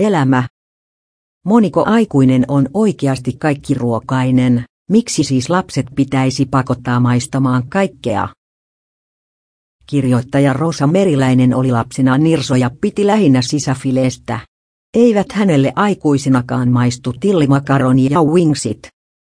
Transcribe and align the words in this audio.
Elämä. 0.00 0.48
Moniko 1.46 1.84
aikuinen 1.86 2.44
on 2.48 2.68
oikeasti 2.74 3.32
kaikkiruokainen, 3.32 4.64
miksi 4.90 5.24
siis 5.24 5.50
lapset 5.50 5.86
pitäisi 5.94 6.46
pakottaa 6.46 7.00
maistamaan 7.00 7.68
kaikkea? 7.68 8.28
Kirjoittaja 9.86 10.52
Rosa 10.52 10.86
Meriläinen 10.86 11.54
oli 11.54 11.70
lapsena 11.70 12.18
nirso 12.18 12.54
ja 12.54 12.70
piti 12.80 13.06
lähinnä 13.06 13.42
sisäfileestä. 13.42 14.40
Eivät 14.94 15.32
hänelle 15.32 15.72
aikuisinakaan 15.76 16.70
maistu 16.70 17.12
tillimakaroni 17.20 18.08
ja 18.10 18.22
wingsit. 18.22 18.88